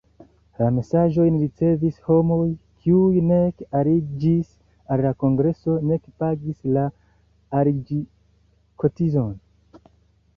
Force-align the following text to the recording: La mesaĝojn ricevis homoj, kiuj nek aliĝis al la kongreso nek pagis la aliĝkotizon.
La 0.59 0.67
mesaĝojn 0.75 1.35
ricevis 1.39 1.97
homoj, 2.05 2.45
kiuj 2.85 3.19
nek 3.31 3.61
aliĝis 3.81 4.49
al 4.95 5.03
la 5.07 5.11
kongreso 5.25 5.75
nek 5.91 6.09
pagis 6.25 6.65
la 6.79 6.87
aliĝkotizon. 7.61 9.29